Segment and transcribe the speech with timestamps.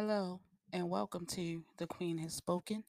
[0.00, 0.38] Hello,
[0.72, 2.84] and welcome to The Queen Has Spoken.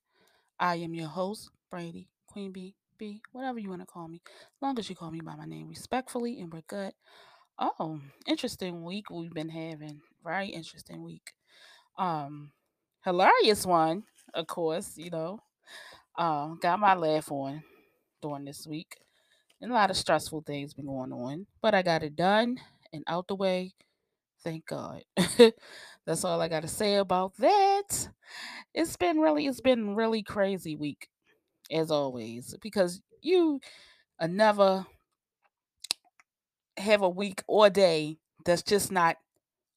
[0.60, 4.62] I am your host, Brady, Queen Bee, B, whatever you want to call me, as
[4.62, 6.94] long as you call me by my name respectfully, and we're good.
[7.58, 10.02] Oh, interesting week we've been having.
[10.24, 11.34] Very interesting week.
[11.98, 12.52] Um,
[13.04, 14.04] hilarious one,
[14.36, 15.42] of course, you know.
[16.16, 17.64] Um, got my laugh on
[18.22, 18.98] during this week.
[19.60, 22.60] And a lot of stressful things been going on, but I got it done
[22.94, 23.74] and out the way.
[24.44, 25.04] Thank God.
[26.06, 28.10] That's all I got to say about that.
[28.74, 31.10] It's been really, it's been really crazy week
[31.72, 33.60] as always because you
[34.28, 34.86] never
[36.78, 39.18] have a week or day that's just not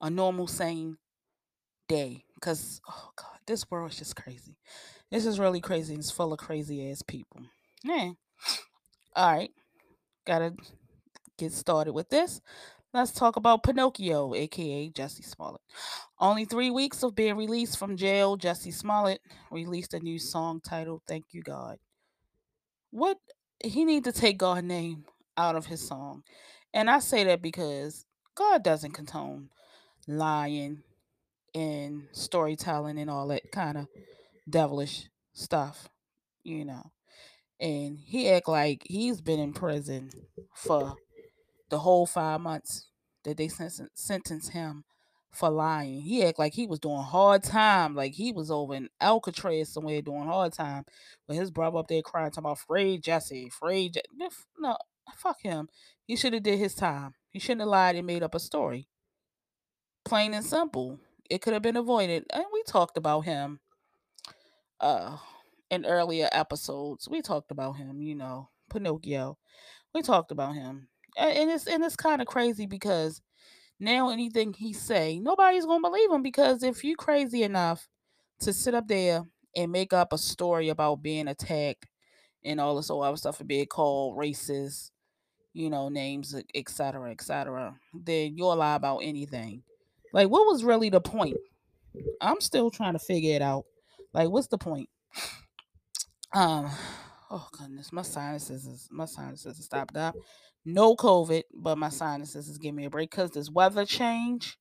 [0.01, 0.98] a normal same
[1.89, 2.25] day.
[2.34, 4.56] Because oh god, this world is just crazy.
[5.11, 5.95] This is really crazy.
[5.95, 7.42] It's full of crazy ass people.
[7.84, 8.11] Yeah.
[9.15, 9.51] All right.
[10.27, 10.55] Gotta
[11.39, 12.41] get started with this.
[12.95, 15.62] Let's talk about Pinocchio, aka Jussie Smollett.
[16.20, 21.00] Only three weeks of being released from jail, Jussie Smollett released a new song titled
[21.08, 21.78] Thank You God.
[22.91, 23.17] What
[23.64, 25.06] he need to take God's name
[25.39, 26.22] out of his song.
[26.75, 29.48] And I say that because God doesn't condone
[30.06, 30.83] lying
[31.55, 33.86] and storytelling and all that kind of
[34.47, 35.89] devilish stuff,
[36.45, 36.92] you know.
[37.58, 40.11] And he act like he's been in prison
[40.55, 40.97] for
[41.73, 42.89] the whole five months
[43.25, 44.84] that they sen- sentenced him
[45.33, 46.03] for lying.
[46.03, 50.03] He act like he was doing hard time, like he was over in Alcatraz somewhere
[50.03, 50.84] doing hard time.
[51.29, 54.03] With his brother up there crying, talking about free Jussie, free Je-.
[54.59, 54.77] No,
[55.17, 55.69] fuck him.
[56.06, 57.14] He should have did his time.
[57.31, 58.89] He shouldn't have lied and made up a story.
[60.05, 61.01] Plain and simple.
[61.29, 62.27] It could have been avoided.
[62.31, 63.61] And we talked about him
[64.81, 65.17] uh
[65.70, 67.09] in earlier episodes.
[67.09, 69.39] We talked about him, you know, Pinocchio.
[69.95, 70.89] We talked about him.
[71.16, 73.20] And it's and it's kind of crazy because
[73.78, 77.88] now anything he say, nobody's gonna believe him because if you crazy enough
[78.41, 79.22] to sit up there
[79.56, 81.86] and make up a story about being attacked
[82.44, 84.90] and all this other stuff and being called racist,
[85.52, 89.62] you know, names, etc., etc., then you'll lie about anything.
[90.12, 91.36] Like, what was really the point?
[92.20, 93.64] I'm still trying to figure it out.
[94.12, 94.89] Like, what's the point?
[96.33, 96.70] Um,
[97.30, 100.14] oh goodness, my sinuses is my sinuses stopped up.
[100.64, 104.58] No COVID, but my sinuses is giving me a break because this weather change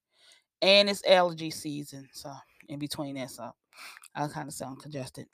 [0.61, 2.09] and it's allergy season.
[2.13, 2.31] So
[2.67, 3.51] in between that, so
[4.15, 5.27] I kind of sound congested.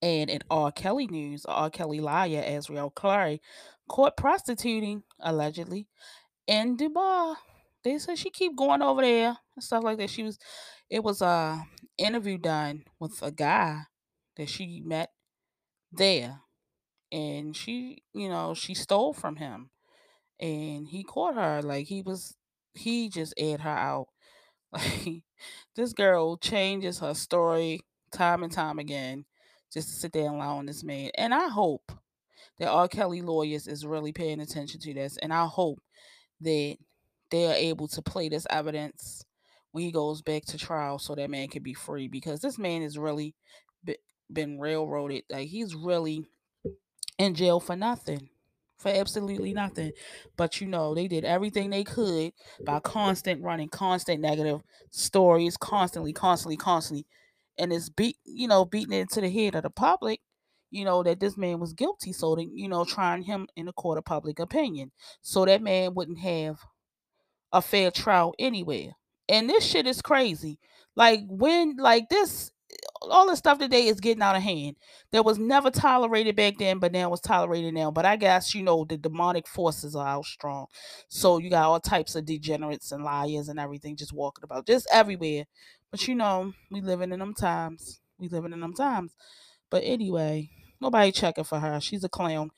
[0.00, 0.70] And in R.
[0.70, 1.70] Kelly news, R.
[1.70, 3.40] Kelly liar Azriel Clary
[3.88, 5.88] caught prostituting allegedly
[6.46, 7.34] in Dubai.
[7.82, 10.10] They said she keep going over there and stuff like that.
[10.10, 10.38] She was,
[10.88, 11.64] it was a
[11.98, 13.82] interview done with a guy
[14.36, 15.10] that she met
[15.92, 16.40] there,
[17.14, 19.70] and she, you know, she stole from him,
[20.40, 21.62] and he caught her.
[21.62, 22.36] Like he was,
[22.74, 24.08] he just aired her out.
[24.72, 25.22] Like
[25.76, 29.24] this girl changes her story time and time again
[29.72, 31.12] just to sit there and lie on this man.
[31.16, 31.92] And I hope
[32.58, 32.88] that R.
[32.88, 35.80] Kelly lawyers is really paying attention to this, and I hope
[36.40, 36.76] that
[37.30, 39.24] they are able to play this evidence
[39.70, 42.82] when he goes back to trial so that man can be free because this man
[42.82, 43.34] has really
[44.32, 45.24] been railroaded.
[45.30, 46.26] Like he's really
[47.24, 48.28] in jail for nothing.
[48.78, 49.92] For absolutely nothing.
[50.36, 52.32] But you know, they did everything they could
[52.64, 57.06] by constant running, constant negative stories, constantly, constantly, constantly.
[57.56, 60.20] And it's beat, you know, beating it into the head of the public,
[60.70, 62.12] you know, that this man was guilty.
[62.12, 64.90] So that, you know, trying him in a court of public opinion.
[65.22, 66.58] So that man wouldn't have
[67.52, 68.96] a fair trial anywhere.
[69.28, 70.58] And this shit is crazy.
[70.96, 72.50] Like when like this
[73.10, 74.76] all the stuff today is getting out of hand.
[75.12, 77.90] That was never tolerated back then, but now it's tolerated now.
[77.90, 80.66] But I guess you know the demonic forces are out strong.
[81.08, 84.86] So you got all types of degenerates and liars and everything just walking about, just
[84.92, 85.44] everywhere.
[85.90, 88.00] But you know, we living in them times.
[88.18, 89.14] We living in them times.
[89.70, 90.50] But anyway,
[90.80, 91.80] nobody checking for her.
[91.80, 92.50] She's a clown.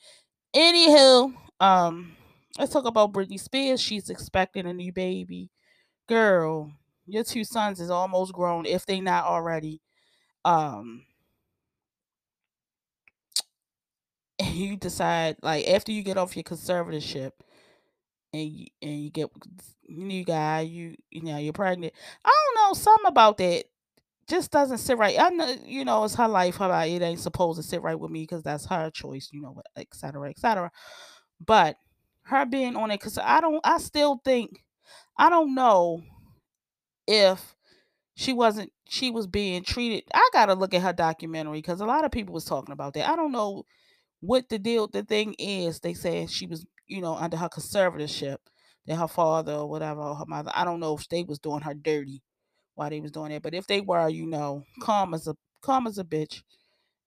[0.55, 2.17] Anywho, um,
[2.59, 3.81] let's talk about Britney Spears.
[3.81, 5.51] She's expecting a new baby.
[6.09, 6.73] Girl,
[7.07, 9.81] your two sons is almost grown, if they not already
[10.47, 11.03] um
[14.43, 17.33] you decide like after you get off your conservatorship
[18.33, 19.31] and you, and you get
[19.89, 21.93] new guy you you know you're pregnant
[22.25, 23.65] i don't know something about that
[24.29, 26.91] just doesn't sit right i know you know it's her life her life.
[26.91, 30.31] it ain't supposed to sit right with me because that's her choice you know etc
[30.31, 30.71] etc
[31.45, 31.77] but
[32.25, 34.65] her being on it because i don't i still think
[35.19, 36.03] i don't know
[37.07, 37.56] if
[38.17, 42.05] she wasn't she was being treated i gotta look at her documentary because a lot
[42.07, 43.65] of people was talking about that i don't know
[44.21, 48.39] what the deal the thing is they said she was you know under her conservatorship
[48.87, 51.63] that her father or whatever or her mother i don't know if they was doing
[51.63, 52.23] her dirty
[52.75, 53.43] while they was doing that.
[53.43, 56.43] But if they were, you know, calm as a calm as a bitch,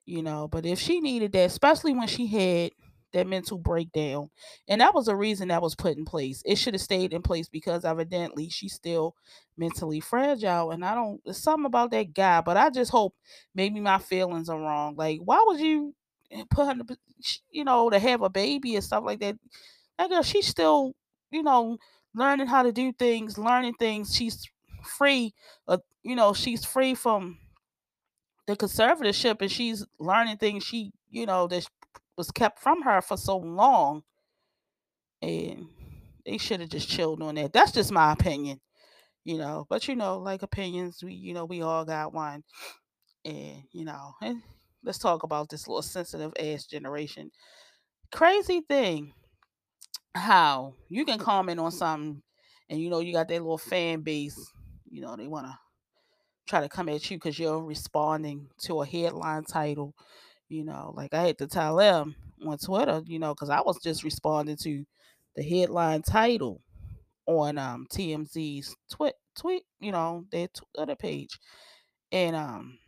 [0.06, 0.48] you know.
[0.48, 2.72] But if she needed that, especially when she had
[3.14, 4.30] that mental breakdown,
[4.68, 6.42] and that was a reason that was put in place.
[6.46, 9.16] It should have stayed in place because evidently she's still
[9.58, 10.72] mentally fragile.
[10.72, 13.16] And I don't there's something about that guy, but I just hope
[13.56, 14.96] maybe my feelings are wrong.
[14.96, 15.96] Like, why would you
[16.52, 16.76] put her,
[17.50, 19.36] you know, to have a baby and stuff like that?
[19.98, 20.96] That girl, she's still,
[21.32, 21.78] you know,
[22.16, 24.16] learning how to do things, learning things.
[24.16, 24.48] She's
[24.84, 25.34] free,
[25.68, 27.40] uh, you know, she's free from
[28.48, 31.68] the conservatorship and she's learning things she, you know, that
[32.20, 34.04] was kept from her for so long.
[35.22, 35.70] And
[36.26, 37.54] they should have just chilled on that.
[37.54, 38.60] That's just my opinion,
[39.26, 39.66] you know.
[39.70, 42.44] But you know, like opinions, we you know, we all got one.
[43.26, 44.42] And, you know, and
[44.84, 47.32] let's talk about this little sensitive ass generation.
[48.12, 49.14] Crazy thing
[50.16, 52.22] how you can comment on something
[52.70, 54.52] and you know you got that little fan base,
[54.90, 55.58] you know, they wanna
[56.48, 59.94] try to come at you because you're responding to a headline title.
[60.50, 62.16] You know, like I had to tell them
[62.46, 64.86] on Twitter, you know, because I was just responding to
[65.36, 66.62] the headline title
[67.28, 71.40] on um TMZ's tweet tweet, you know, their Twitter page.
[72.12, 72.80] And um,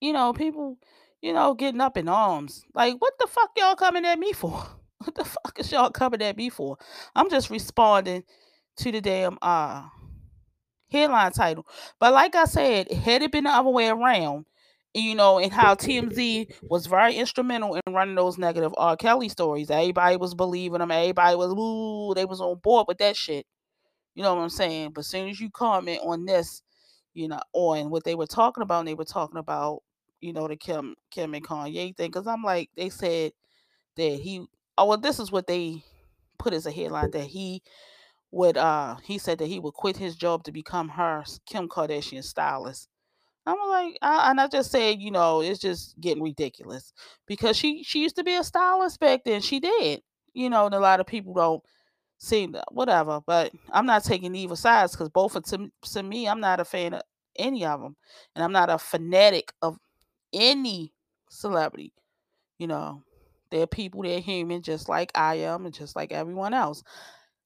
[0.00, 0.78] you know, people,
[1.22, 2.62] you know, getting up in arms.
[2.74, 4.62] Like, what the fuck y'all coming at me for?
[4.98, 6.78] What the fuck is y'all coming at me for?
[7.14, 8.24] I'm just responding
[8.78, 9.82] to the damn uh
[10.90, 11.66] headline title.
[12.00, 14.46] But like I said, had it been the other way around,
[14.94, 18.96] you know, and how TMZ was very instrumental in running those negative R.
[18.96, 19.70] Kelly stories.
[19.70, 20.92] Everybody was believing them.
[20.92, 23.44] Everybody was, ooh, they was on board with that shit.
[24.14, 24.92] You know what I'm saying?
[24.94, 26.62] But as soon as you comment on this,
[27.12, 29.82] you know, on what they were talking about, and they were talking about,
[30.20, 32.10] you know, the Kim Kim and Kanye thing.
[32.12, 33.32] Cause I'm like, they said
[33.96, 34.46] that he
[34.78, 35.82] oh well, this is what they
[36.38, 37.62] put as a headline that he
[38.30, 42.22] would uh he said that he would quit his job to become her Kim Kardashian
[42.22, 42.88] stylist.
[43.46, 46.92] I'm like, I, and I just said, you know, it's just getting ridiculous
[47.26, 49.40] because she she used to be a stylist back then.
[49.42, 50.02] She did,
[50.32, 51.62] you know, and a lot of people don't
[52.18, 53.20] seem to whatever.
[53.26, 56.64] But I'm not taking either sides because both of to, to me, I'm not a
[56.64, 57.02] fan of
[57.36, 57.96] any of them,
[58.34, 59.78] and I'm not a fanatic of
[60.32, 60.92] any
[61.30, 61.92] celebrity.
[62.58, 63.02] You know,
[63.50, 66.82] they're people, they're human, just like I am, and just like everyone else.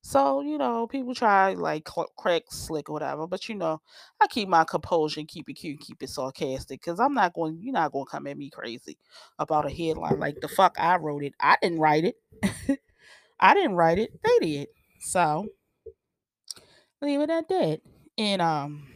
[0.08, 3.82] So, you know, people try like crack slick or whatever, but you know,
[4.22, 7.58] I keep my composure and keep it cute, keep it sarcastic, because I'm not going,
[7.60, 8.96] you're not going to come at me crazy
[9.38, 11.34] about a headline like the fuck I wrote it.
[11.38, 12.16] I didn't write it.
[13.38, 14.18] I didn't write it.
[14.24, 14.68] They did.
[15.00, 15.46] So
[17.02, 17.82] leave it at that.
[18.16, 18.86] And um,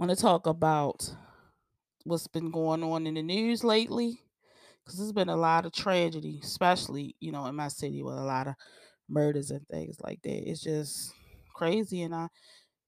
[0.00, 1.14] want to talk about
[2.02, 4.18] what's been going on in the news lately
[4.84, 8.24] because there's been a lot of tragedy, especially you know in my city with a
[8.24, 8.56] lot of
[9.08, 10.48] murders and things like that.
[10.50, 11.12] It's just
[11.54, 12.28] crazy, and I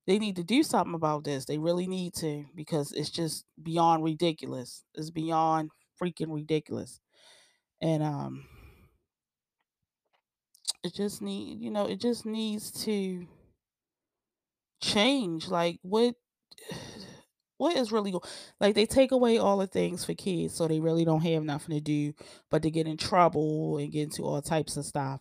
[0.06, 1.44] they need to do something about this.
[1.44, 4.84] They really need to because it's just beyond ridiculous.
[4.94, 5.70] It's beyond
[6.02, 7.00] freaking ridiculous,
[7.82, 8.44] and um,
[10.82, 13.26] it just need you know it just needs to
[14.80, 15.48] change.
[15.48, 16.14] Like what.
[17.58, 18.14] What is really
[18.60, 21.74] like they take away all the things for kids so they really don't have nothing
[21.74, 22.12] to do
[22.52, 25.20] but to get in trouble and get into all types of stuff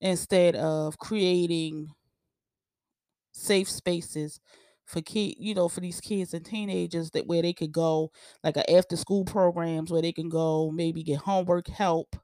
[0.00, 1.88] instead of creating
[3.32, 4.40] safe spaces
[4.86, 8.10] for kid you know for these kids and teenagers that where they could go
[8.44, 12.16] like a after school programs where they can go maybe get homework help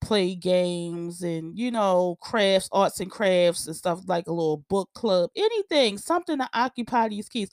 [0.00, 4.90] play games and you know crafts arts and crafts and stuff like a little book
[4.94, 7.50] club anything something to occupy these kids.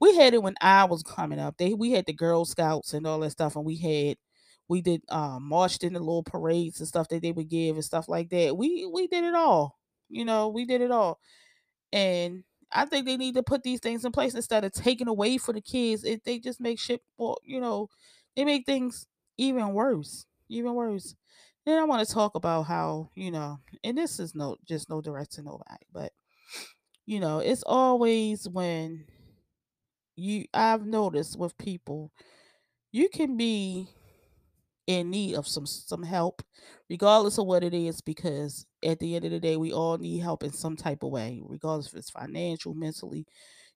[0.00, 1.56] We had it when i was coming up.
[1.58, 4.16] They we had the girl scouts and all that stuff and we had
[4.70, 7.84] we did um marched in the little parades and stuff that they would give and
[7.86, 9.78] stuff like that we we did it all
[10.10, 11.20] you know we did it all
[11.92, 15.38] and I think they need to put these things in place instead of taking away
[15.38, 16.04] for the kids.
[16.04, 17.88] It they just make shit more, you know,
[18.36, 19.06] they make things
[19.38, 20.26] even worse.
[20.48, 21.14] Even worse.
[21.66, 25.00] Then I want to talk about how, you know, and this is no just no
[25.00, 26.12] direct to nobody, but
[27.06, 29.06] you know, it's always when
[30.16, 32.12] you I've noticed with people,
[32.92, 33.88] you can be
[34.90, 36.42] in need of some some help
[36.88, 40.18] regardless of what it is because at the end of the day we all need
[40.18, 43.26] help in some type of way regardless if it's financial mentally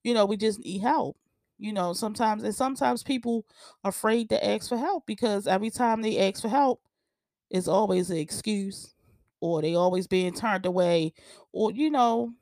[0.02, 1.16] you know we just need help
[1.58, 3.46] you know sometimes and sometimes people
[3.84, 6.82] are afraid to ask for help because every time they ask for help
[7.50, 8.94] it's always an excuse
[9.40, 11.12] or they always being turned away
[11.52, 12.32] or you know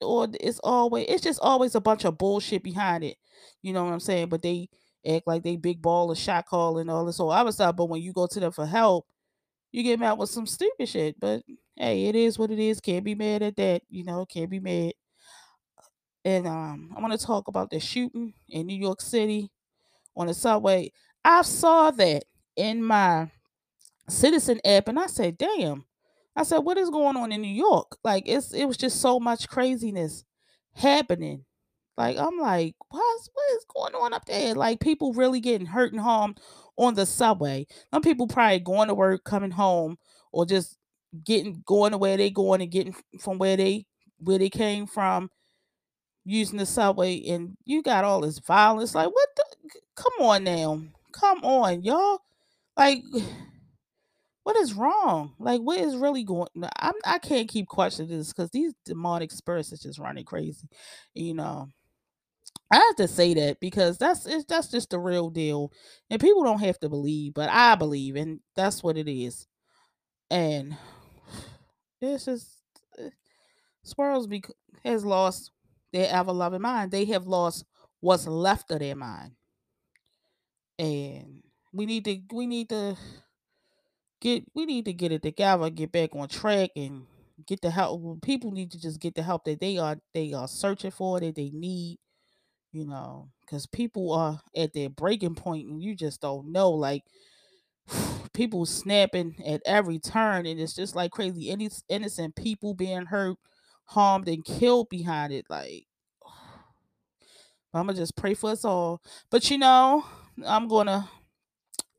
[0.00, 3.16] or it's always it's just always a bunch of bullshit behind it.
[3.62, 4.28] You know what I'm saying?
[4.28, 4.68] But they
[5.06, 7.76] act like they big ball of shot call and all this whole other stuff.
[7.76, 9.06] But when you go to them for help,
[9.72, 11.18] you get mad with some stupid shit.
[11.20, 11.42] But
[11.76, 12.80] hey, it is what it is.
[12.80, 13.82] Can't be mad at that.
[13.88, 14.92] You know, can't be mad.
[16.24, 19.50] And um, I want to talk about the shooting in New York City
[20.16, 20.92] on the subway.
[21.24, 22.24] I saw that
[22.56, 23.30] in my
[24.08, 25.86] Citizen app, and I said, "Damn."
[26.36, 29.18] I said, "What is going on in New York?" Like it's it was just so
[29.18, 30.24] much craziness
[30.74, 31.44] happening.
[31.96, 34.54] Like I'm like, what's what is going on up there?
[34.54, 36.40] Like people really getting hurt and harmed
[36.76, 37.66] on the subway.
[37.92, 39.96] Some people probably going to work, coming home,
[40.32, 40.76] or just
[41.24, 43.86] getting going to where they going and getting from where they
[44.18, 45.30] where they came from
[46.24, 48.94] using the subway and you got all this violence.
[48.94, 49.44] Like what the
[49.94, 50.80] come on now.
[51.12, 52.18] Come on y'all.
[52.76, 53.02] Like
[54.42, 55.34] what is wrong?
[55.38, 56.48] Like what is really going
[56.80, 60.68] I'm, i can't keep questioning this because these demonic spirits is just running crazy
[61.14, 61.68] you know
[62.70, 65.72] I have to say that because that's it's, that's just the real deal,
[66.10, 69.46] and people don't have to believe, but I believe, and that's what it is.
[70.30, 70.76] And
[72.02, 72.58] it's just
[73.00, 73.10] uh,
[73.84, 74.50] squirrels bec-
[74.84, 75.52] has lost
[75.92, 76.92] their ever loving mind.
[76.92, 77.64] They have lost
[78.00, 79.32] what's left of their mind,
[80.78, 81.42] and
[81.72, 82.96] we need to we need to
[84.20, 87.06] get we need to get it together, get back on track, and
[87.46, 88.22] get the help.
[88.22, 91.34] People need to just get the help that they are they are searching for that
[91.34, 91.98] they need
[92.74, 96.70] you know, because people are at their breaking point and you just don't know.
[96.70, 97.04] Like,
[98.34, 101.50] people snapping at every turn, and it's just like crazy.
[101.50, 103.36] Any innocent people being hurt,
[103.84, 105.46] harmed, and killed behind it.
[105.48, 105.86] Like,
[107.72, 109.00] I'm gonna just pray for us all.
[109.30, 110.04] But you know,
[110.44, 111.08] I'm gonna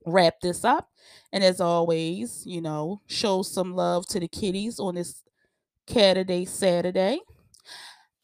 [0.05, 0.89] wrap this up.
[1.31, 5.23] And as always, you know, show some love to the kitties on this
[5.87, 7.19] Saturday Saturday.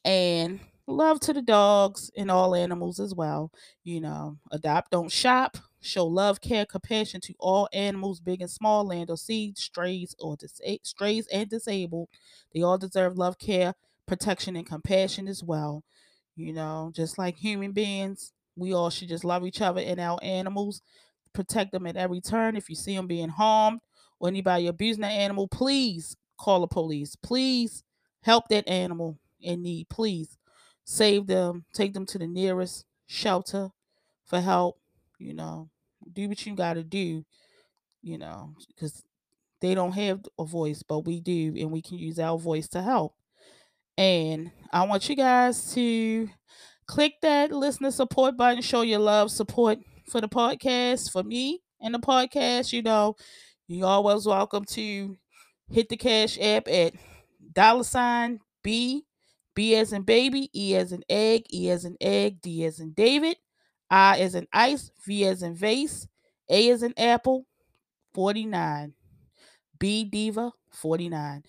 [0.03, 3.51] And love to the dogs and all animals as well.
[3.83, 5.57] You know, adopt, don't shop.
[5.83, 10.37] Show love, care, compassion to all animals, big and small, land or sea, strays or
[10.83, 12.09] strays and disabled.
[12.53, 13.73] They all deserve love, care,
[14.05, 15.83] protection, and compassion as well.
[16.35, 20.19] You know, just like human beings, we all should just love each other and our
[20.21, 20.81] animals,
[21.33, 22.55] protect them at every turn.
[22.55, 23.79] If you see them being harmed
[24.19, 27.15] or anybody abusing that animal, please call the police.
[27.15, 27.83] Please
[28.21, 29.89] help that animal in need.
[29.89, 30.37] Please
[30.91, 33.69] save them, take them to the nearest shelter
[34.25, 34.77] for help,
[35.19, 35.69] you know,
[36.11, 37.23] do what you got to do,
[38.01, 39.01] you know, because
[39.61, 42.81] they don't have a voice, but we do, and we can use our voice to
[42.81, 43.15] help.
[43.97, 46.27] And I want you guys to
[46.87, 49.79] click that listener support button, show your love, support
[50.09, 52.73] for the podcast, for me and the podcast.
[52.73, 53.15] You know,
[53.65, 55.15] you always welcome to
[55.69, 56.95] hit the cash app at
[57.53, 59.05] dollar sign B
[59.55, 62.91] B as in baby, E as in egg, E as in egg, D as in
[62.93, 63.37] David,
[63.89, 66.07] I as in ice, V as in vase,
[66.49, 67.45] A as in apple,
[68.13, 68.93] 49.
[69.79, 71.43] B Diva 49.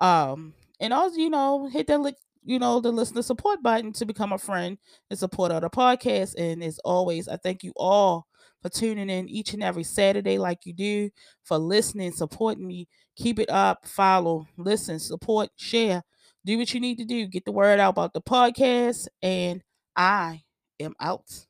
[0.00, 4.32] Um, and also, you know, hit that you know, the listener support button to become
[4.32, 4.76] a friend
[5.10, 6.34] and support other podcasts.
[6.36, 8.26] And as always, I thank you all
[8.62, 11.10] for tuning in each and every Saturday, like you do,
[11.44, 12.88] for listening, supporting me.
[13.16, 16.02] Keep it up, follow, listen, support, share.
[16.44, 17.26] Do what you need to do.
[17.26, 19.08] Get the word out about the podcast.
[19.22, 19.62] And
[19.96, 20.42] I
[20.80, 21.46] am out.